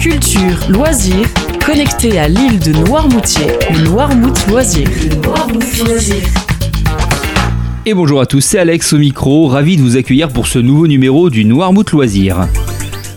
Culture, 0.00 0.70
loisirs, 0.70 1.28
connecté 1.66 2.18
à 2.18 2.26
l'île 2.26 2.58
de 2.58 2.72
Noirmoutier, 2.72 3.48
le 3.70 3.84
Noirmout 3.84 4.46
Loisirs. 4.48 4.88
Et 7.84 7.92
bonjour 7.92 8.22
à 8.22 8.24
tous, 8.24 8.40
c'est 8.40 8.58
Alex 8.58 8.94
au 8.94 8.98
micro, 8.98 9.46
ravi 9.48 9.76
de 9.76 9.82
vous 9.82 9.98
accueillir 9.98 10.30
pour 10.30 10.46
ce 10.46 10.58
nouveau 10.58 10.86
numéro 10.86 11.28
du 11.28 11.44
Noirmout 11.44 11.90
Loisirs. 11.92 12.48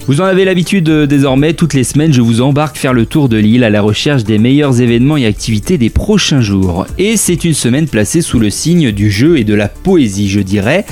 Vous 0.08 0.20
en 0.20 0.26
avez 0.26 0.44
l'habitude 0.44 0.90
euh, 0.90 1.08
désormais, 1.08 1.54
toutes 1.54 1.74
les 1.74 1.86
semaines 1.86 2.12
je 2.12 2.20
vous 2.20 2.42
embarque 2.42 2.76
faire 2.76 2.92
le 2.92 3.06
tour 3.06 3.30
de 3.30 3.38
l'île 3.38 3.64
à 3.64 3.70
la 3.70 3.82
recherche 3.82 4.26
des 4.26 4.38
meilleurs 4.38 4.82
événements 4.82 5.16
et 5.16 5.26
activités 5.26 5.78
des 5.78 5.90
prochains 5.90 6.42
jours. 6.42 6.86
Et 6.98 7.16
c'est 7.16 7.46
une 7.46 7.54
semaine 7.54 7.88
placée 7.88 8.22
sous 8.22 8.40
le 8.40 8.50
signe 8.50 8.92
du 8.92 9.10
jeu 9.10 9.38
et 9.38 9.46
de 9.46 9.54
la 9.54 9.70
poésie 9.70 10.28
je 10.28 10.42
dirais. 10.42 10.86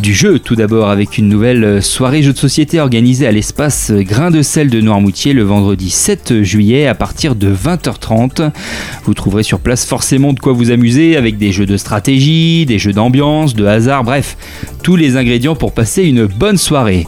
Du 0.00 0.14
jeu 0.14 0.38
tout 0.38 0.56
d'abord 0.56 0.90
avec 0.90 1.16
une 1.16 1.26
nouvelle 1.26 1.64
euh, 1.64 1.80
soirée 1.80 2.22
jeu 2.22 2.34
de 2.34 2.38
société 2.38 2.80
organisée 2.80 3.26
à 3.26 3.32
l'espace 3.32 3.90
euh, 3.90 4.02
Grain 4.02 4.30
de 4.30 4.42
sel 4.42 4.68
de 4.68 4.82
Noirmoutier 4.82 5.32
le 5.32 5.42
vendredi 5.42 5.88
7 5.88 6.42
juillet 6.42 6.86
à 6.86 6.94
partir 6.94 7.34
de 7.34 7.50
20h30. 7.52 8.50
Vous 9.04 9.14
trouverez 9.14 9.42
sur 9.42 9.58
place 9.58 9.86
forcément 9.86 10.34
de 10.34 10.38
quoi 10.38 10.52
vous 10.52 10.70
amuser 10.70 11.16
avec 11.16 11.38
des 11.38 11.50
jeux 11.50 11.64
de 11.64 11.78
stratégie, 11.78 12.66
des 12.66 12.78
jeux 12.78 12.92
d'ambiance, 12.92 13.54
de 13.54 13.64
hasard, 13.64 14.04
bref, 14.04 14.36
tous 14.82 14.96
les 14.96 15.16
ingrédients 15.16 15.56
pour 15.56 15.72
passer 15.72 16.02
une 16.02 16.26
bonne 16.26 16.58
soirée. 16.58 17.06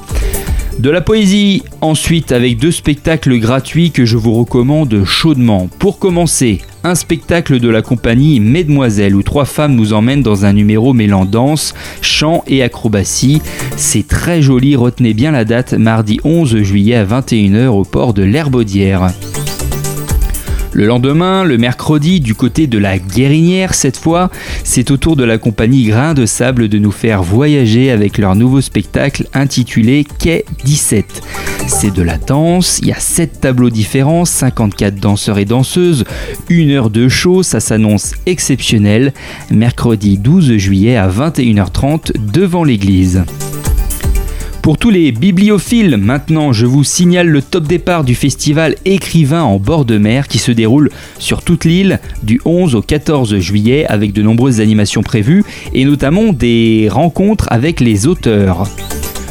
De 0.79 0.89
la 0.89 1.03
poésie 1.03 1.65
ensuite 1.83 2.33
avec 2.33 2.57
deux 2.57 2.71
spectacles 2.73 3.37
gratuits 3.39 3.91
que 3.91 4.07
je 4.07 4.17
vous 4.17 4.33
recommande 4.33 5.05
chaudement. 5.05 5.69
Pour 5.79 5.99
commencer, 5.99 6.63
un 6.89 6.95
spectacle 6.95 7.61
de 7.61 7.69
la 7.69 7.83
compagnie 7.83 8.41
Mesdemoiselles 8.41 9.15
où 9.15 9.23
trois 9.23 9.45
femmes 9.45 9.75
nous 9.75 9.93
emmènent 9.93 10.23
dans 10.23 10.47
un 10.47 10.55
numéro 10.55 10.95
mêlant 10.95 11.27
danse, 11.27 11.75
chant 12.01 12.43
et 12.47 12.63
acrobatie. 12.63 13.43
C'est 13.77 14.09
très 14.09 14.41
joli, 14.41 14.75
retenez 14.75 15.13
bien 15.13 15.31
la 15.31 15.45
date, 15.45 15.75
mardi 15.75 16.19
11 16.25 16.63
juillet 16.63 16.97
à 16.97 17.05
21h 17.05 17.67
au 17.67 17.85
port 17.85 18.15
de 18.15 18.23
l'Herbaudière. 18.23 19.09
Le 20.73 20.87
lendemain, 20.87 21.45
le 21.45 21.59
mercredi, 21.59 22.21
du 22.21 22.35
côté 22.35 22.67
de 22.67 22.79
la 22.79 22.99
Guérinière 22.99 23.75
cette 23.75 23.97
fois, 23.97 24.31
c'est 24.65 24.91
au 24.91 24.97
tour 24.97 25.17
de 25.17 25.25
la 25.25 25.37
compagnie 25.37 25.85
Grain 25.85 26.15
de 26.15 26.25
Sable 26.25 26.69
de 26.69 26.79
nous 26.79 26.93
faire 26.93 27.23
voyager 27.23 27.91
avec 27.91 28.17
leur 28.17 28.35
nouveau 28.35 28.61
spectacle 28.63 29.27
intitulé 29.35 30.07
Quai 30.19 30.45
17. 30.65 31.23
C'est 31.69 31.95
de 31.95 32.03
la 32.03 32.17
danse, 32.17 32.81
il 32.83 32.89
y 32.89 32.93
a 32.93 32.99
7 32.99 33.43
tableaux 33.43 33.69
différents, 33.69 34.25
54 34.25 34.97
danseurs 34.97 35.39
et 35.39 35.45
danseuses, 35.45 36.05
une 36.49 36.71
heure 36.71 36.89
de 36.89 37.09
show, 37.09 37.43
ça 37.43 37.61
s'annonce 37.61 38.15
exceptionnel, 38.27 39.13
mercredi 39.51 40.19
12 40.19 40.57
juillet 40.57 40.97
à 40.97 41.09
21h30 41.09 42.13
devant 42.33 42.65
l'église. 42.65 43.23
Pour 44.63 44.79
tous 44.79 44.91
les 44.91 45.13
bibliophiles, 45.13 45.99
maintenant, 45.99 46.53
je 46.53 46.67
vous 46.67 46.85
signale 46.85 47.29
le 47.29 47.43
top 47.43 47.67
départ 47.67 48.03
du 48.03 48.15
festival 48.15 48.75
Écrivain 48.85 49.43
en 49.43 49.59
bord 49.59 49.85
de 49.85 49.99
mer 49.99 50.27
qui 50.27 50.39
se 50.39 50.51
déroule 50.51 50.91
sur 51.19 51.43
toute 51.43 51.65
l'île 51.65 52.01
du 52.23 52.41
11 52.45 52.75
au 52.75 52.83
14 52.83 53.39
juillet 53.39 53.87
avec 53.87 54.13
de 54.13 54.23
nombreuses 54.23 54.61
animations 54.61 55.03
prévues 55.03 55.45
et 55.75 55.85
notamment 55.85 56.33
des 56.33 56.89
rencontres 56.91 57.47
avec 57.51 57.81
les 57.81 58.07
auteurs. 58.07 58.65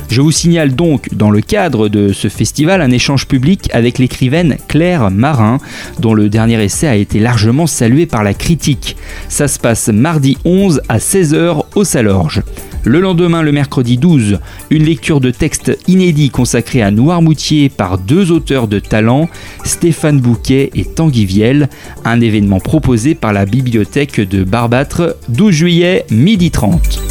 Je 0.10 0.22
vous 0.22 0.32
signale 0.32 0.74
donc 0.74 1.14
dans 1.14 1.30
le 1.30 1.42
cadre 1.42 1.90
de 1.90 2.14
ce 2.14 2.30
festival 2.30 2.82
un 2.82 2.92
échange 2.92 3.28
public 3.28 3.70
avec 3.74 4.00
l'écrivaine 4.00 4.58
Claire 4.68 5.12
Marin, 5.12 5.60
dont 6.00 6.14
le 6.14 6.30
dernier 6.30 6.64
essai 6.64 6.88
a 6.88 6.96
été 6.96 7.20
largement 7.20 7.68
salué 7.68 8.06
par 8.06 8.24
la 8.24 8.34
critique. 8.34 8.96
Ça 9.30 9.48
se 9.48 9.60
passe 9.60 9.90
mardi 9.90 10.38
11 10.46 10.82
à 10.88 10.98
16h 10.98 11.64
au 11.76 11.84
Salorge. 11.84 12.42
Le 12.84 13.02
lendemain, 13.02 13.42
le 13.42 13.52
mercredi 13.52 13.98
12, 13.98 14.40
une 14.70 14.86
lecture 14.86 15.20
de 15.20 15.30
texte 15.30 15.78
inédit 15.88 16.30
consacrée 16.30 16.82
à 16.82 16.90
Noirmoutier 16.90 17.68
par 17.68 17.98
deux 17.98 18.32
auteurs 18.32 18.70
de 18.70 18.80
talent, 18.80 19.28
Stéphane 19.66 20.22
Bouquet 20.22 20.72
et 20.74 20.86
Tanguy 20.86 21.26
Viel, 21.26 21.68
un 22.06 22.22
événement 22.22 22.62
proposé 22.62 23.14
par 23.14 23.34
la 23.34 23.46
bibliothèque 23.46 24.22
de 24.22 24.46
Barbâtre, 24.46 25.18
12 25.28 25.54
juillet, 25.54 26.06
midi 26.12 26.50
30. 26.50 27.07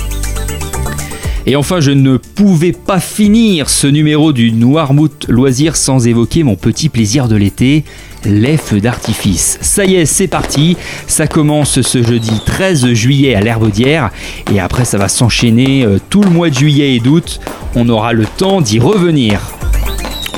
Et 1.48 1.54
enfin, 1.54 1.78
je 1.78 1.92
ne 1.92 2.16
pouvais 2.16 2.72
pas 2.72 2.98
finir 2.98 3.70
ce 3.70 3.86
numéro 3.86 4.32
du 4.32 4.50
Noirmouth 4.50 5.26
Loisir 5.28 5.76
sans 5.76 6.08
évoquer 6.08 6.42
mon 6.42 6.56
petit 6.56 6.88
plaisir 6.88 7.28
de 7.28 7.36
l'été, 7.36 7.84
les 8.24 8.58
d'artifice. 8.82 9.56
Ça 9.60 9.84
y 9.84 9.94
est, 9.94 10.06
c'est 10.06 10.26
parti. 10.26 10.76
Ça 11.06 11.28
commence 11.28 11.80
ce 11.82 12.02
jeudi 12.02 12.40
13 12.44 12.92
juillet 12.94 13.36
à 13.36 13.40
l'Herbaudière 13.40 14.10
et 14.52 14.58
après 14.58 14.84
ça 14.84 14.98
va 14.98 15.08
s'enchaîner 15.08 15.84
euh, 15.84 15.98
tout 16.10 16.22
le 16.22 16.30
mois 16.30 16.50
de 16.50 16.54
juillet 16.54 16.96
et 16.96 17.00
d'août. 17.00 17.38
On 17.76 17.88
aura 17.88 18.12
le 18.12 18.26
temps 18.26 18.60
d'y 18.60 18.80
revenir. 18.80 19.40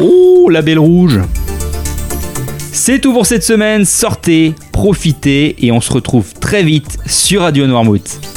Oh, 0.00 0.50
la 0.50 0.60
belle 0.60 0.78
rouge. 0.78 1.20
C'est 2.70 3.00
tout 3.00 3.14
pour 3.14 3.24
cette 3.24 3.44
semaine. 3.44 3.86
Sortez, 3.86 4.54
profitez 4.72 5.56
et 5.64 5.72
on 5.72 5.80
se 5.80 5.90
retrouve 5.90 6.34
très 6.34 6.62
vite 6.62 6.98
sur 7.06 7.40
Radio 7.40 7.66
Noirmouth. 7.66 8.27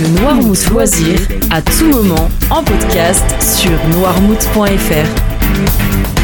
Le 0.00 0.08
Noirmouth 0.20 0.66
Loisir, 0.70 1.20
à 1.50 1.62
tout 1.62 1.88
moment, 1.88 2.28
en 2.50 2.64
podcast 2.64 3.24
sur 3.40 3.70
noirmouth.fr. 3.96 6.23